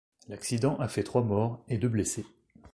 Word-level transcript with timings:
L'accident 0.29 0.77
a 0.79 0.87
fait 0.87 1.03
trois 1.03 1.21
morts 1.21 1.63
et 1.69 1.77
deux 1.77 1.87
blessés. 1.87 2.25